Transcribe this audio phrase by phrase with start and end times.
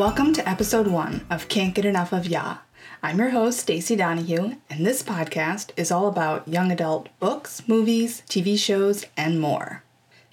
[0.00, 2.60] Welcome to episode one of Can't Get Enough of Ya.
[3.02, 8.22] I'm your host, Stacey Donahue, and this podcast is all about young adult books, movies,
[8.26, 9.82] TV shows, and more.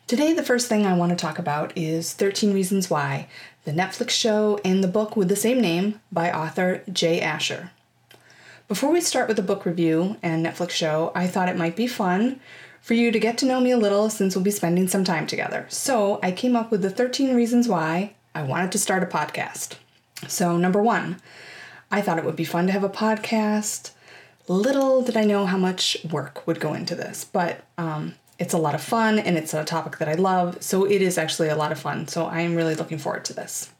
[0.07, 3.27] Today, the first thing I want to talk about is 13 Reasons Why,
[3.65, 7.71] the Netflix show and the book with the same name by author Jay Asher.
[8.69, 11.87] Before we start with the book review and Netflix show, I thought it might be
[11.87, 12.39] fun
[12.79, 15.27] for you to get to know me a little since we'll be spending some time
[15.27, 15.65] together.
[15.67, 19.75] So I came up with the 13 reasons why I wanted to start a podcast.
[20.27, 21.17] So, number one,
[21.91, 23.91] I thought it would be fun to have a podcast.
[24.47, 28.57] Little did I know how much work would go into this, but um, it's a
[28.57, 31.55] lot of fun and it's a topic that I love, so it is actually a
[31.55, 32.07] lot of fun.
[32.07, 33.71] So, I am really looking forward to this.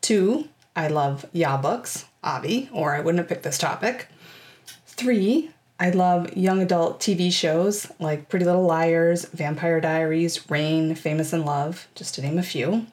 [0.00, 4.08] Two, I love Ya books, Avi, or I wouldn't have picked this topic.
[4.86, 11.32] Three, I love young adult TV shows like Pretty Little Liars, Vampire Diaries, Reign, Famous
[11.32, 12.86] in Love, just to name a few.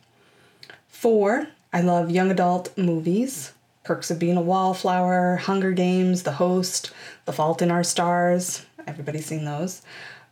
[0.97, 3.53] Four, I love young adult movies.
[3.83, 6.89] Perks of Being a Wallflower, Hunger Games, The Host,
[7.25, 8.65] The Fault in Our Stars.
[8.87, 9.83] Everybody's seen those.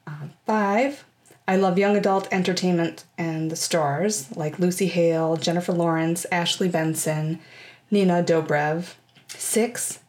[0.08, 1.06] Uh, five,
[1.48, 7.40] I love young adult entertainment and the stars like Lucy Hale, Jennifer Lawrence, Ashley Benson,
[7.92, 8.96] Nina Dobrev.
[9.28, 10.00] Six,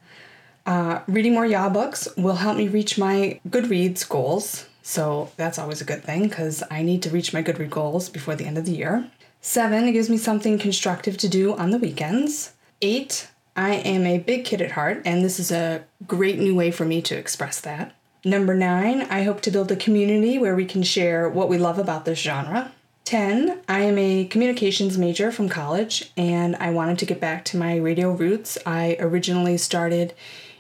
[0.65, 4.65] uh, reading more Ya books will help me reach my Goodreads goals.
[4.83, 8.37] So that's always a good thing because I need to reach my Goodreads goals before
[8.37, 9.11] the end of the year.
[9.49, 12.53] Seven, it gives me something constructive to do on the weekends.
[12.83, 16.73] Eight, I am a big kid at heart, and this is a great new way
[16.73, 17.95] for me to express that.
[18.25, 21.79] Number nine, I hope to build a community where we can share what we love
[21.79, 22.73] about this genre.
[23.05, 27.57] 10, I am a communications major from college, and I wanted to get back to
[27.57, 28.59] my radio roots.
[28.67, 30.13] I originally started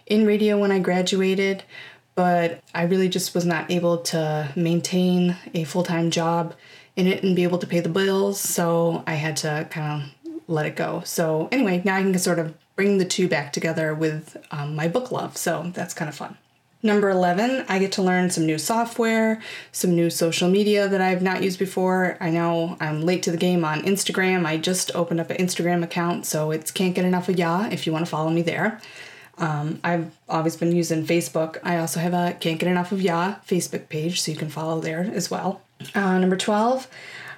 [0.07, 1.65] in radio when I graduated,
[2.15, 6.55] but I really just was not able to maintain a full time job
[6.97, 8.41] in it and be able to pay the bills.
[8.41, 11.03] So I had to kind of let it go.
[11.05, 14.89] So anyway, now I can sort of bring the two back together with um, my
[14.89, 15.37] book love.
[15.37, 16.37] So that's kind of fun.
[16.83, 19.43] Number 11, I get to learn some new software,
[19.73, 22.17] some new social media that I've not used before.
[22.21, 24.47] I know I'm late to the game on Instagram.
[24.47, 27.87] I just opened up an Instagram account, so it's Can't Get Enough of Ya if
[27.87, 28.81] you want to follow me there.
[29.39, 31.59] Um, I've always been using Facebook.
[31.65, 34.79] I also have a Can't Get Enough of Ya Facebook page, so you can follow
[34.81, 35.63] there as well.
[35.95, 36.89] Uh, number 12,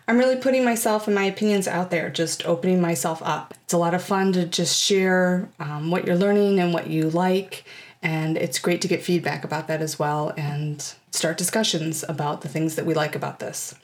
[0.06, 3.54] I'm really putting myself and my opinions out there, just opening myself up.
[3.64, 7.10] It's a lot of fun to just share um, what you're learning and what you
[7.10, 7.64] like,
[8.02, 12.48] and it's great to get feedback about that as well and start discussions about the
[12.48, 13.74] things that we like about this.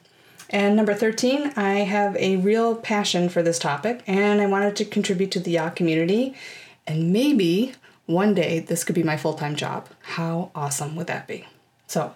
[0.51, 4.85] And number 13, I have a real passion for this topic, and I wanted to
[4.85, 6.35] contribute to the Ya community,
[6.87, 7.75] and maybe
[8.07, 9.89] one day this could be my full time job.
[10.03, 11.47] How awesome would that be?
[11.87, 12.15] So,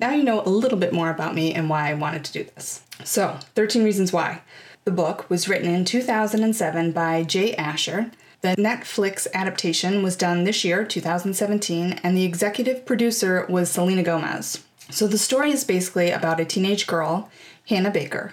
[0.00, 2.44] now you know a little bit more about me and why I wanted to do
[2.44, 2.82] this.
[3.04, 4.42] So, 13 Reasons Why.
[4.84, 8.10] The book was written in 2007 by Jay Asher.
[8.40, 14.64] The Netflix adaptation was done this year, 2017, and the executive producer was Selena Gomez.
[14.90, 17.30] So, the story is basically about a teenage girl,
[17.68, 18.32] Hannah Baker,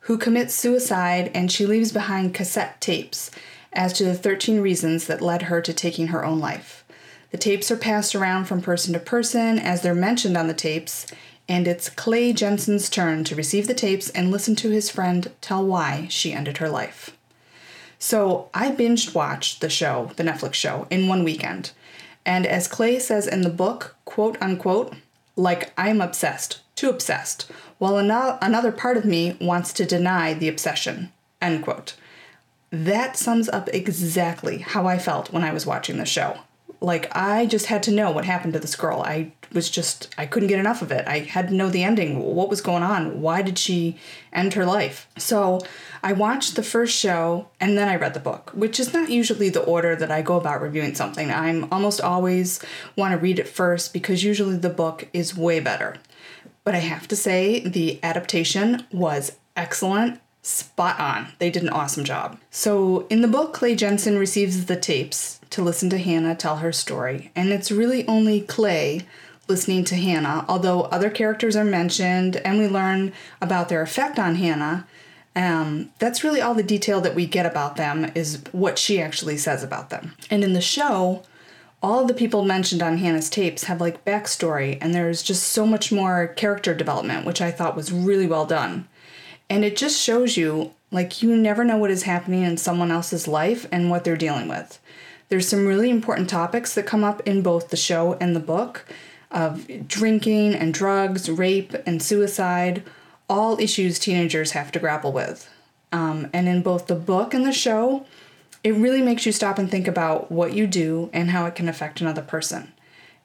[0.00, 3.30] who commits suicide and she leaves behind cassette tapes
[3.72, 6.83] as to the 13 reasons that led her to taking her own life.
[7.34, 11.04] The tapes are passed around from person to person as they're mentioned on the tapes,
[11.48, 15.66] and it's Clay Jensen's turn to receive the tapes and listen to his friend tell
[15.66, 17.16] why she ended her life.
[17.98, 21.72] So I binged watched the show, the Netflix show, in one weekend.
[22.24, 24.94] And as Clay says in the book, quote unquote,
[25.34, 31.12] like I'm obsessed, too obsessed, while another part of me wants to deny the obsession,
[31.42, 31.96] end quote.
[32.70, 36.38] That sums up exactly how I felt when I was watching the show
[36.84, 39.00] like I just had to know what happened to this girl.
[39.00, 41.06] I was just I couldn't get enough of it.
[41.08, 42.20] I had to know the ending.
[42.20, 43.20] What was going on?
[43.20, 43.96] Why did she
[44.32, 45.08] end her life?
[45.16, 45.60] So
[46.02, 49.48] I watched the first show and then I read the book, which is not usually
[49.48, 51.30] the order that I go about reviewing something.
[51.30, 52.60] I'm almost always
[52.96, 55.96] want to read it first because usually the book is way better.
[56.64, 61.28] But I have to say the adaptation was excellent spot on.
[61.38, 62.38] They did an awesome job.
[62.50, 66.72] So, in the book, Clay Jensen receives the tapes to listen to Hannah tell her
[66.72, 69.02] story, and it's really only Clay
[69.46, 74.36] listening to Hannah, although other characters are mentioned and we learn about their effect on
[74.36, 74.86] Hannah.
[75.36, 79.36] Um, that's really all the detail that we get about them is what she actually
[79.36, 80.14] says about them.
[80.30, 81.22] And in the show,
[81.82, 85.92] all the people mentioned on Hannah's tapes have like backstory, and there's just so much
[85.92, 88.88] more character development, which I thought was really well done.
[89.50, 93.28] And it just shows you like you never know what is happening in someone else's
[93.28, 94.80] life and what they're dealing with.
[95.28, 98.84] There's some really important topics that come up in both the show and the book
[99.30, 102.82] of drinking and drugs, rape and suicide,
[103.28, 105.50] all issues teenagers have to grapple with.
[105.90, 108.06] Um, and in both the book and the show,
[108.64, 111.68] It really makes you stop and think about what you do and how it can
[111.68, 112.72] affect another person.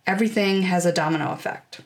[0.05, 1.79] Everything has a domino effect.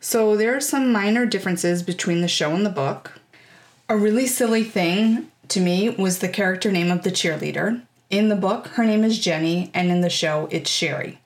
[0.00, 3.12] So there are some minor differences between the show and the book.
[3.88, 7.82] A really silly thing to me was the character name of the cheerleader.
[8.10, 11.18] In the book, her name is Jenny, and in the show, it's Sherry.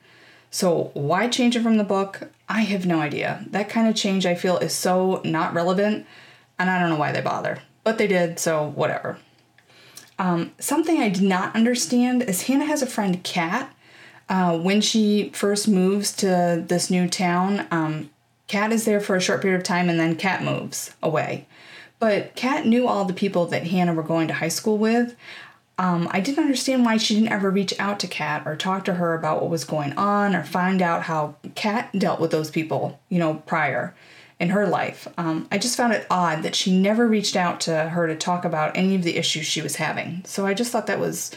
[0.50, 2.30] So, why change it from the book?
[2.48, 3.44] I have no idea.
[3.50, 6.06] That kind of change I feel is so not relevant,
[6.58, 7.60] and I don't know why they bother.
[7.84, 9.18] But they did, so whatever.
[10.18, 13.72] Um, something I did not understand is Hannah has a friend, Kat.
[14.28, 18.10] Uh, when she first moves to this new town, um,
[18.48, 21.46] Kat is there for a short period of time and then Kat moves away.
[21.98, 25.14] But Kat knew all the people that Hannah were going to high school with.
[25.82, 28.94] Um, I didn't understand why she didn't ever reach out to Kat or talk to
[28.94, 33.00] her about what was going on or find out how Kat dealt with those people,
[33.08, 33.92] you know, prior
[34.38, 35.08] in her life.
[35.18, 38.44] Um, I just found it odd that she never reached out to her to talk
[38.44, 40.22] about any of the issues she was having.
[40.24, 41.32] So I just thought that was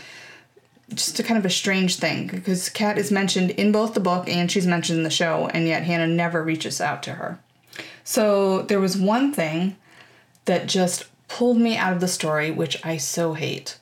[0.94, 4.30] just a kind of a strange thing because Kat is mentioned in both the book
[4.30, 7.40] and she's mentioned in the show, and yet Hannah never reaches out to her.
[8.04, 9.76] So there was one thing
[10.46, 13.80] that just pulled me out of the story, which I so hate.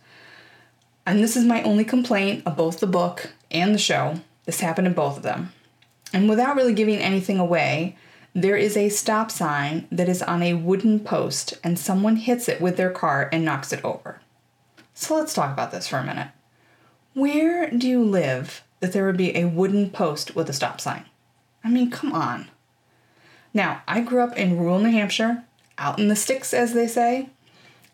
[1.05, 4.21] And this is my only complaint of both the book and the show.
[4.45, 5.51] This happened in both of them.
[6.13, 7.97] And without really giving anything away,
[8.35, 12.61] there is a stop sign that is on a wooden post, and someone hits it
[12.61, 14.21] with their car and knocks it over.
[14.93, 16.29] So let's talk about this for a minute.
[17.13, 21.05] Where do you live that there would be a wooden post with a stop sign?
[21.63, 22.49] I mean, come on.
[23.53, 25.43] Now, I grew up in rural New Hampshire,
[25.77, 27.29] out in the sticks, as they say,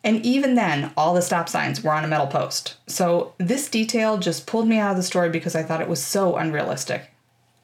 [0.04, 2.78] and even then, all the stop signs were on a metal post.
[2.88, 6.04] So this detail just pulled me out of the story because I thought it was
[6.04, 7.12] so unrealistic.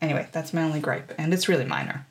[0.02, 2.06] Anyway, that's my only gripe, and it's really minor.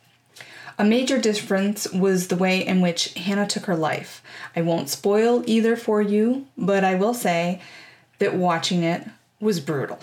[0.79, 4.23] A major difference was the way in which Hannah took her life.
[4.57, 7.61] I won't spoil either for you, but I will say
[8.19, 9.07] that watching it
[9.39, 10.01] was brutal.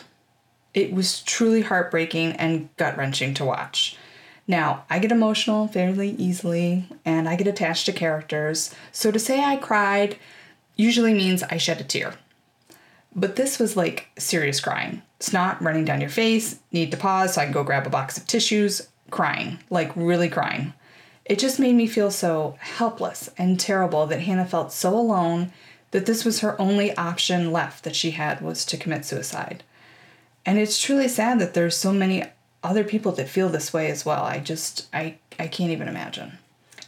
[0.74, 3.98] It was truly heartbreaking and gut wrenching to watch.
[4.52, 9.42] Now, I get emotional fairly easily and I get attached to characters, so to say
[9.42, 10.18] I cried
[10.76, 12.16] usually means I shed a tear.
[13.16, 15.04] But this was like serious crying.
[15.22, 18.18] Snot running down your face, need to pause so I can go grab a box
[18.18, 20.74] of tissues, crying, like really crying.
[21.24, 25.54] It just made me feel so helpless and terrible that Hannah felt so alone
[25.92, 29.64] that this was her only option left that she had was to commit suicide.
[30.46, 32.26] And it's truly sad that there's so many
[32.64, 34.24] other people that feel this way as well.
[34.24, 36.38] I just I I can't even imagine.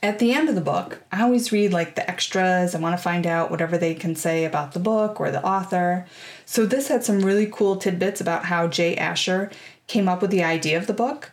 [0.01, 2.75] At the end of the book, I always read like the extras.
[2.75, 6.05] I want to find out whatever they can say about the book or the author.
[6.45, 9.49] So this had some really cool tidbits about how Jay Asher
[9.87, 11.31] came up with the idea of the book.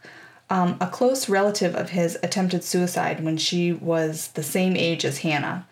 [0.49, 5.19] Um, a close relative of his attempted suicide when she was the same age as
[5.19, 5.67] Hannah,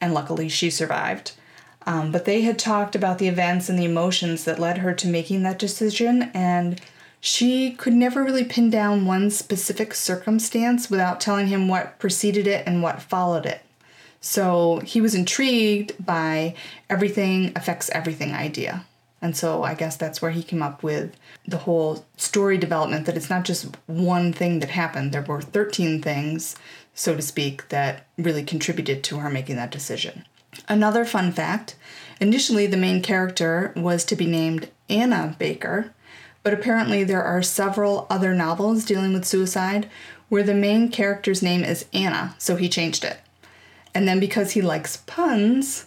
[0.00, 1.32] and luckily she survived.
[1.86, 5.08] Um, but they had talked about the events and the emotions that led her to
[5.08, 6.80] making that decision, and
[7.20, 12.66] she could never really pin down one specific circumstance without telling him what preceded it
[12.66, 13.62] and what followed it.
[14.20, 16.54] So he was intrigued by
[16.90, 18.84] everything affects everything idea.
[19.20, 21.16] And so I guess that's where he came up with
[21.46, 25.10] the whole story development that it's not just one thing that happened.
[25.10, 26.54] There were 13 things,
[26.94, 30.24] so to speak, that really contributed to her making that decision.
[30.68, 31.74] Another fun fact
[32.20, 35.92] initially, the main character was to be named Anna Baker,
[36.48, 39.86] but apparently, there are several other novels dealing with suicide
[40.30, 43.18] where the main character's name is Anna, so he changed it.
[43.94, 45.84] And then, because he likes puns,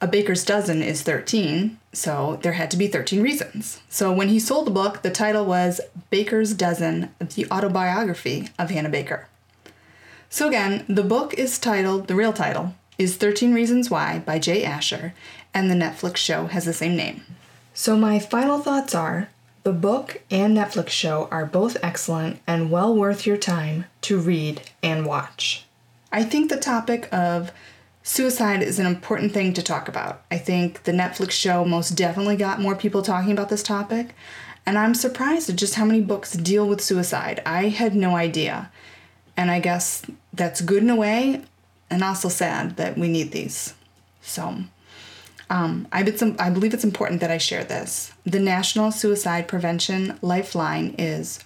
[0.00, 3.80] a baker's dozen is 13, so there had to be 13 reasons.
[3.88, 5.80] So when he sold the book, the title was
[6.10, 9.28] Baker's Dozen The Autobiography of Hannah Baker.
[10.28, 14.64] So again, the book is titled, the real title, is 13 Reasons Why by Jay
[14.64, 15.14] Asher,
[15.54, 17.22] and the Netflix show has the same name.
[17.72, 19.28] So, my final thoughts are
[19.62, 24.62] the book and Netflix show are both excellent and well worth your time to read
[24.82, 25.66] and watch.
[26.10, 27.52] I think the topic of
[28.02, 30.22] suicide is an important thing to talk about.
[30.30, 34.14] I think the Netflix show most definitely got more people talking about this topic,
[34.66, 37.40] and I'm surprised at just how many books deal with suicide.
[37.46, 38.70] I had no idea.
[39.36, 41.42] And I guess that's good in a way,
[41.88, 43.74] and also sad that we need these.
[44.20, 44.64] So,
[45.52, 46.00] um, I,
[46.38, 48.10] I believe it's important that I share this.
[48.24, 51.40] The National Suicide Prevention Lifeline is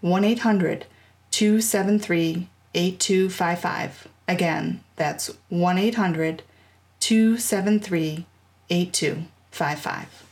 [0.00, 0.86] 1 800
[1.30, 4.08] 273 8255.
[4.26, 6.42] Again, that's 1 800
[6.98, 8.26] 273
[8.70, 10.26] 8255.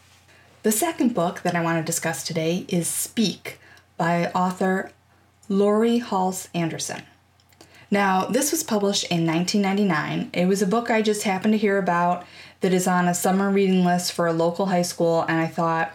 [0.64, 3.60] The second book that I want to discuss today is Speak
[3.96, 4.90] by author
[5.48, 7.02] Laurie Halse Anderson.
[7.88, 10.30] Now, this was published in 1999.
[10.32, 12.24] It was a book I just happened to hear about
[12.62, 15.92] that is on a summer reading list for a local high school, and I thought,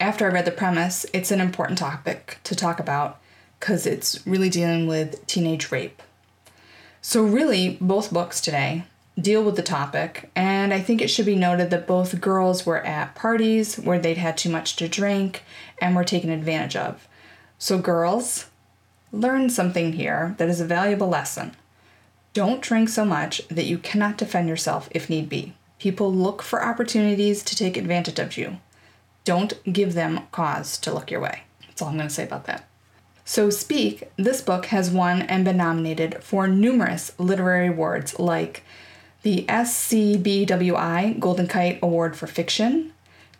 [0.00, 3.20] after I read the premise, it's an important topic to talk about
[3.60, 6.02] because it's really dealing with teenage rape.
[7.02, 8.84] So, really, both books today
[9.20, 12.84] deal with the topic, and I think it should be noted that both girls were
[12.84, 15.42] at parties where they'd had too much to drink
[15.80, 17.06] and were taken advantage of.
[17.58, 18.46] So, girls,
[19.12, 21.54] learn something here that is a valuable lesson.
[22.32, 25.54] Don't drink so much that you cannot defend yourself if need be.
[25.78, 28.58] People look for opportunities to take advantage of you.
[29.24, 31.42] Don't give them cause to look your way.
[31.66, 32.66] That's all I'm going to say about that.
[33.24, 38.62] So, Speak, this book has won and been nominated for numerous literary awards like
[39.22, 42.92] the SCBWI Golden Kite Award for Fiction,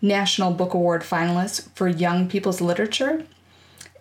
[0.02, 3.24] National Book Award finalist for Young People's Literature,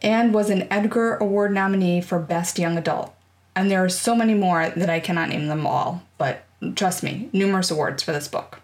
[0.02, 3.15] and was an Edgar Award nominee for Best Young Adult.
[3.56, 6.44] And there are so many more that I cannot name them all, but
[6.76, 8.60] trust me, numerous awards for this book.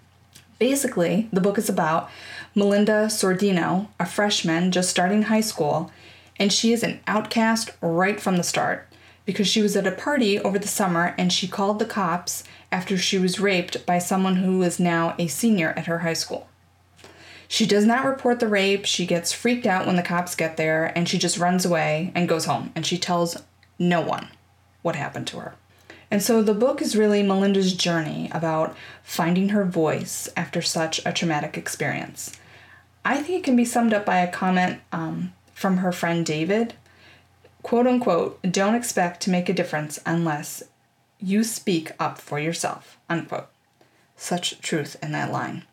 [0.59, 2.09] Basically, the book is about
[2.53, 5.91] Melinda Sordino, a freshman just starting high school,
[6.37, 8.87] and she is an outcast right from the start
[9.25, 12.97] because she was at a party over the summer and she called the cops after
[12.97, 16.49] she was raped by someone who is now a senior at her high school.
[17.47, 18.85] She does not report the rape.
[18.85, 22.27] She gets freaked out when the cops get there and she just runs away and
[22.27, 23.41] goes home and she tells
[23.77, 24.29] no one
[24.81, 25.55] what happened to her.
[26.09, 31.13] And so the book is really Melinda's journey about finding her voice after such a
[31.13, 32.37] traumatic experience.
[33.05, 36.75] I think it can be summed up by a comment um, from her friend David
[37.63, 40.63] quote unquote, don't expect to make a difference unless
[41.19, 43.47] you speak up for yourself, unquote.
[44.15, 45.63] Such truth in that line.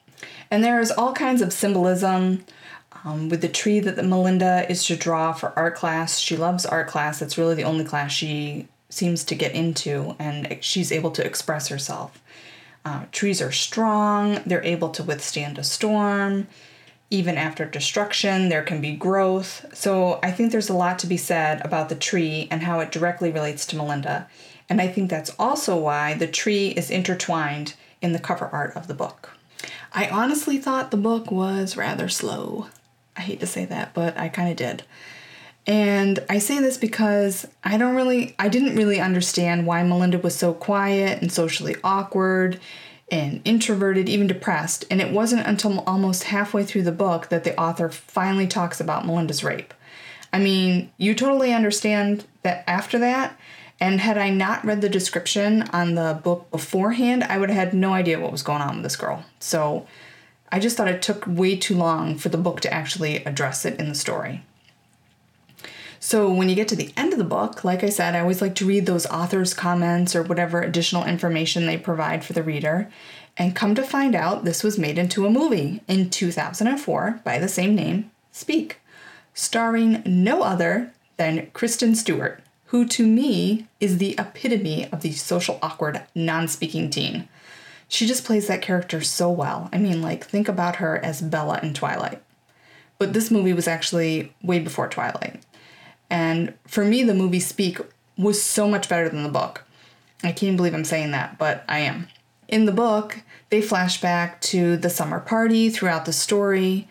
[0.50, 2.44] And there is all kinds of symbolism
[3.04, 6.18] um, with the tree that Melinda is to draw for art class.
[6.18, 7.22] She loves art class.
[7.22, 11.68] It's really the only class she seems to get into, and she's able to express
[11.68, 12.22] herself.
[12.84, 16.46] Uh, trees are strong, they're able to withstand a storm.
[17.10, 19.64] Even after destruction, there can be growth.
[19.74, 22.92] So I think there's a lot to be said about the tree and how it
[22.92, 24.28] directly relates to Melinda.
[24.68, 28.86] And I think that's also why the tree is intertwined in the cover art of
[28.86, 29.30] the book.
[29.92, 32.66] I honestly thought the book was rather slow.
[33.16, 34.82] I hate to say that, but I kind of did.
[35.68, 40.34] And I say this because I don't really, I didn't really understand why Melinda was
[40.34, 42.58] so quiet and socially awkward
[43.10, 44.86] and introverted, even depressed.
[44.90, 49.06] And it wasn't until almost halfway through the book that the author finally talks about
[49.06, 49.74] Melinda's rape.
[50.32, 53.38] I mean, you totally understand that after that,
[53.78, 57.74] and had I not read the description on the book beforehand, I would have had
[57.74, 59.24] no idea what was going on with this girl.
[59.38, 59.86] So
[60.50, 63.78] I just thought it took way too long for the book to actually address it
[63.78, 64.42] in the story.
[66.00, 68.40] So when you get to the end of the book, like I said, I always
[68.40, 72.88] like to read those authors' comments or whatever additional information they provide for the reader.
[73.36, 77.48] And come to find out, this was made into a movie in 2004 by the
[77.48, 78.80] same name, Speak,
[79.34, 85.58] starring no other than Kristen Stewart, who to me is the epitome of the social
[85.62, 87.28] awkward, non speaking teen.
[87.88, 89.68] She just plays that character so well.
[89.72, 92.22] I mean, like, think about her as Bella in Twilight.
[92.98, 95.42] But this movie was actually way before Twilight.
[96.10, 97.78] And for me, the movie Speak
[98.16, 99.64] was so much better than the book.
[100.22, 102.08] I can't believe I'm saying that, but I am.
[102.48, 106.88] In the book, they flash back to the summer party throughout the story,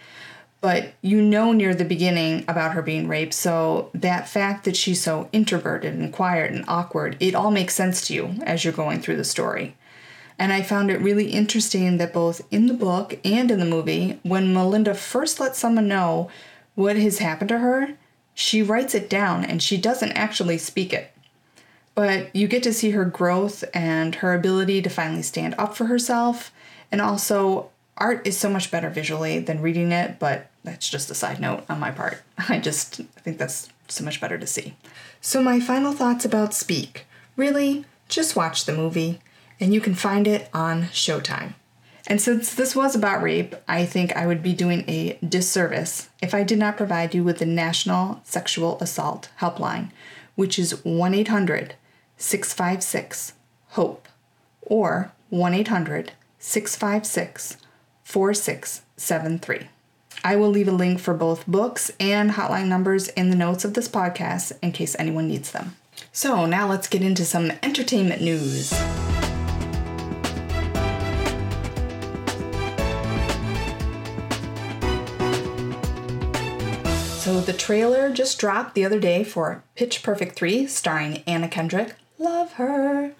[0.62, 5.02] but you know near the beginning about her being raped, so that fact that she's
[5.02, 9.02] so introverted and quiet and awkward, it all makes sense to you as you're going
[9.02, 9.76] through the story.
[10.40, 14.20] And I found it really interesting that both in the book and in the movie,
[14.24, 16.30] when Melinda first lets someone know
[16.76, 17.98] what has happened to her,
[18.40, 21.12] she writes it down and she doesn't actually speak it.
[21.96, 25.86] But you get to see her growth and her ability to finally stand up for
[25.86, 26.52] herself.
[26.92, 31.16] And also, art is so much better visually than reading it, but that's just a
[31.16, 32.22] side note on my part.
[32.48, 34.76] I just think that's so much better to see.
[35.20, 39.20] So, my final thoughts about Speak really, just watch the movie,
[39.60, 41.56] and you can find it on Showtime.
[42.10, 46.34] And since this was about rape, I think I would be doing a disservice if
[46.34, 49.92] I did not provide you with the National Sexual Assault Helpline,
[50.36, 51.76] which is 1 800
[52.16, 53.34] 656
[53.72, 54.08] HOPE
[54.62, 57.58] or 1 800 656
[58.04, 59.68] 4673.
[60.24, 63.74] I will leave a link for both books and hotline numbers in the notes of
[63.74, 65.76] this podcast in case anyone needs them.
[66.14, 68.74] So, now let's get into some entertainment news.
[77.48, 82.54] The trailer just dropped the other day for Pitch Perfect 3, starring Anna Kendrick, Love
[82.54, 83.14] her.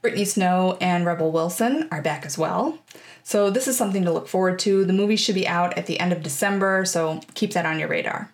[0.00, 2.78] Brittany Snow and Rebel Wilson are back as well.
[3.22, 4.86] So, this is something to look forward to.
[4.86, 7.88] The movie should be out at the end of December, so keep that on your
[7.88, 8.30] radar.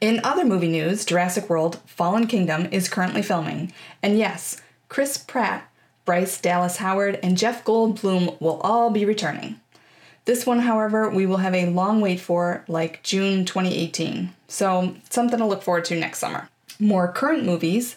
[0.00, 3.74] In other movie news, Jurassic World Fallen Kingdom is currently filming.
[4.02, 5.70] And yes, Chris Pratt,
[6.06, 9.60] Bryce Dallas Howard, and Jeff Goldblum will all be returning.
[10.28, 14.34] This one, however, we will have a long wait for, like June 2018.
[14.46, 16.50] So, something to look forward to next summer.
[16.78, 17.96] More current movies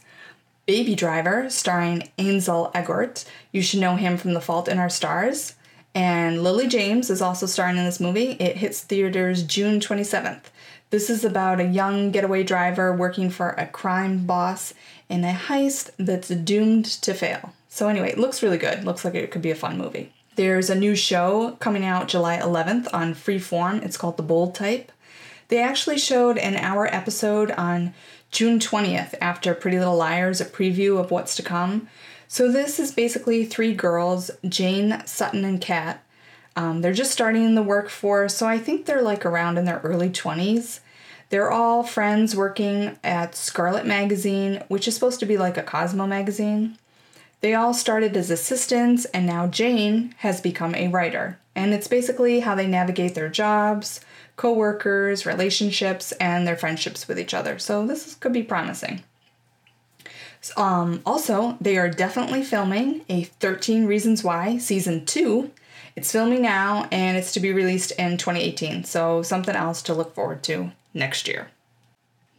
[0.65, 3.25] Baby Driver, starring Ansel Elgort.
[3.51, 5.55] You should know him from The Fault in Our Stars.
[5.93, 8.37] And Lily James is also starring in this movie.
[8.39, 10.43] It hits theaters June 27th.
[10.89, 14.73] This is about a young getaway driver working for a crime boss
[15.09, 17.53] in a heist that's doomed to fail.
[17.67, 18.85] So, anyway, it looks really good.
[18.85, 20.13] Looks like it could be a fun movie.
[20.35, 23.83] There's a new show coming out July 11th on Freeform.
[23.83, 24.89] It's called The Bold Type.
[25.49, 27.93] They actually showed an hour episode on
[28.31, 31.89] June 20th after Pretty Little Liars, a preview of what's to come.
[32.29, 36.01] So, this is basically three girls Jane, Sutton, and Kat.
[36.55, 39.81] Um, they're just starting in the workforce, so I think they're like around in their
[39.83, 40.79] early 20s.
[41.29, 46.07] They're all friends working at Scarlet Magazine, which is supposed to be like a Cosmo
[46.07, 46.77] magazine.
[47.41, 51.39] They all started as assistants, and now Jane has become a writer.
[51.55, 53.99] And it's basically how they navigate their jobs,
[54.35, 57.59] co workers, relationships, and their friendships with each other.
[57.59, 59.03] So this is, could be promising.
[60.57, 65.51] Um, also, they are definitely filming a 13 Reasons Why season 2.
[65.95, 70.15] It's filming now and it's to be released in 2018, so something else to look
[70.15, 71.49] forward to next year.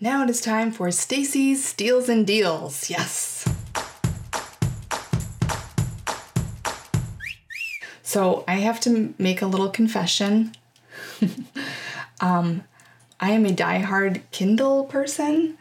[0.01, 2.91] Now it is time for Stacy's Steals and Deals.
[2.91, 3.52] Yes.
[8.13, 10.53] So I have to make a little confession.
[12.21, 12.65] um,
[13.19, 15.57] I am a die-hard Kindle person.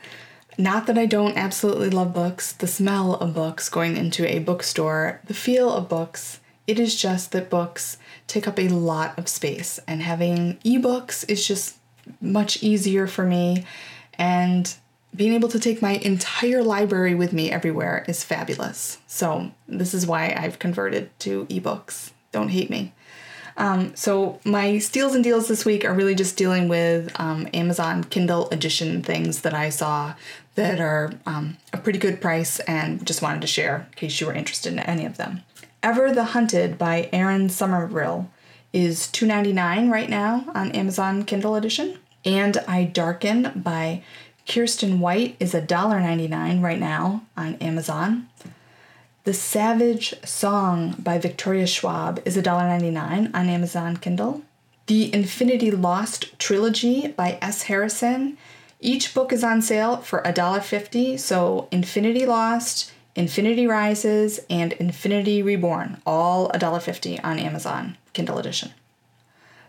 [0.58, 5.22] Not that I don't absolutely love books, the smell of books going into a bookstore,
[5.24, 6.42] the feel of books.
[6.68, 11.48] It is just that books take up a lot of space, and having ebooks is
[11.48, 11.78] just
[12.20, 13.64] much easier for me.
[14.16, 14.76] And
[15.16, 18.98] being able to take my entire library with me everywhere is fabulous.
[19.08, 22.12] So, this is why I've converted to ebooks.
[22.32, 22.94] Don't hate me.
[23.58, 28.04] Um, so my steals and deals this week are really just dealing with um, Amazon
[28.04, 30.16] Kindle edition things that I saw
[30.56, 34.28] that are um, a pretty good price and just wanted to share in case you
[34.28, 35.42] were interested in any of them.
[35.84, 38.28] Ever the Hunted by Erin Summerill
[38.74, 41.98] is $2.99 right now on Amazon Kindle edition.
[42.24, 44.04] And I Darken by
[44.46, 48.28] Kiersten White is $1.99 right now on Amazon.
[49.24, 54.42] The Savage Song by Victoria Schwab is $1.99 on Amazon Kindle.
[54.88, 57.64] The Infinity Lost Trilogy by S.
[57.64, 58.40] Harrison.
[58.80, 66.02] Each book is on sale for $1.50, so Infinity Lost, Infinity Rises, and Infinity Reborn,
[66.04, 68.72] all $1.50 on Amazon Kindle edition.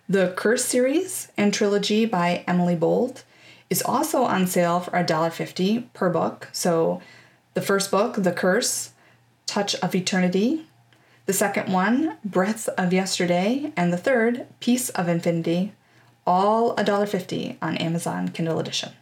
[0.09, 3.23] The Curse series and trilogy by Emily Bold
[3.69, 6.49] is also on sale for $1.50 per book.
[6.53, 7.03] So
[7.53, 8.92] the first book, The Curse,
[9.53, 10.65] Touch of Eternity.
[11.27, 13.71] The second one, Breath of Yesterday.
[13.77, 15.75] And the third, Piece of Infinity.
[16.27, 18.93] All $1.50 on Amazon Kindle Edition.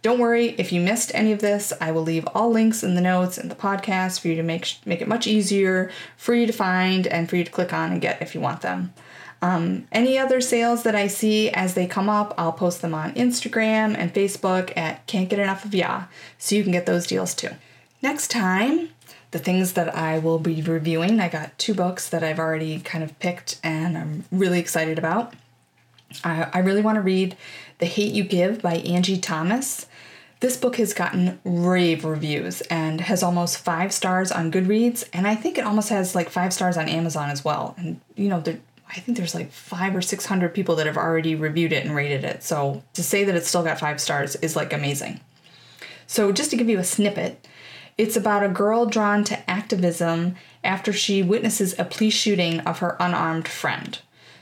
[0.00, 1.74] Don't worry if you missed any of this.
[1.78, 4.78] I will leave all links in the notes in the podcast for you to make
[4.86, 8.00] make it much easier for you to find and for you to click on and
[8.00, 8.94] get if you want them.
[9.42, 13.12] Um, any other sales that I see as they come up, I'll post them on
[13.12, 16.04] Instagram and Facebook at Can't Get Enough of Ya,
[16.38, 17.50] so you can get those deals too.
[18.00, 18.90] Next time,
[19.36, 21.20] the things that I will be reviewing.
[21.20, 25.34] I got two books that I've already kind of picked and I'm really excited about.
[26.24, 27.36] I, I really want to read
[27.76, 29.88] The Hate You Give by Angie Thomas.
[30.40, 35.34] This book has gotten rave reviews and has almost five stars on Goodreads, and I
[35.34, 37.74] think it almost has like five stars on Amazon as well.
[37.76, 40.96] And you know, there, I think there's like five or six hundred people that have
[40.96, 42.42] already reviewed it and rated it.
[42.42, 45.20] So to say that it's still got five stars is like amazing.
[46.06, 47.46] So just to give you a snippet,
[47.98, 52.96] it's about a girl drawn to activism after she witnesses a police shooting of her
[53.00, 53.98] unarmed friend.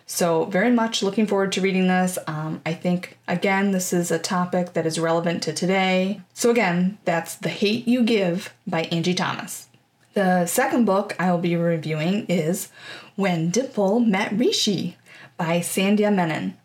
[0.06, 2.18] So, very much looking forward to reading this.
[2.26, 6.20] Um, I think, again, this is a topic that is relevant to today.
[6.34, 9.68] So, again, that's The Hate You Give by Angie Thomas.
[10.12, 12.68] The second book I will be reviewing is
[13.16, 14.98] When Dimple Met Rishi
[15.38, 16.58] by Sandhya Menon.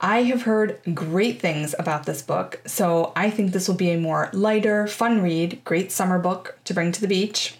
[0.00, 3.98] I have heard great things about this book, so I think this will be a
[3.98, 7.54] more lighter, fun read, great summer book to bring to the beach.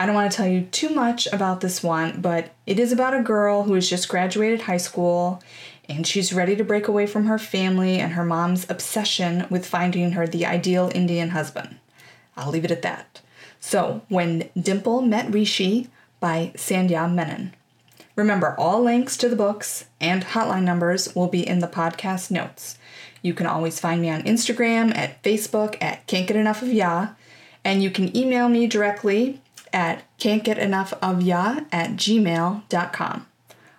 [0.00, 3.14] I don't want to tell you too much about this one, but it is about
[3.14, 5.42] a girl who has just graduated high school
[5.88, 10.12] and she's ready to break away from her family and her mom's obsession with finding
[10.12, 11.78] her the ideal Indian husband.
[12.36, 13.20] I'll leave it at that.
[13.60, 15.88] So, When Dimple Met Rishi
[16.20, 17.54] by Sandhya Menon.
[18.18, 22.76] Remember, all links to the books and hotline numbers will be in the podcast notes.
[23.22, 27.10] You can always find me on Instagram, at Facebook, at Can't Get Enough of Ya,
[27.64, 29.40] and you can email me directly
[29.72, 33.26] at can't get enough of ya at gmail.com.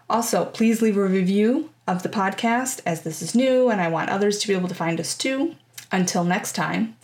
[0.10, 4.10] Also, please leave a review of the podcast as this is new and I want
[4.10, 5.56] others to be able to find us too.
[5.92, 6.96] Until next time,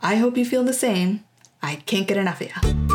[0.00, 1.22] I hope you feel the same.
[1.62, 2.91] I can't get enough of ya.